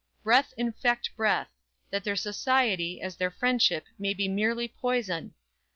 [0.23, 1.51] Breath infect breath;
[1.91, 5.35] That their society, as their friendship, may Be merely poison!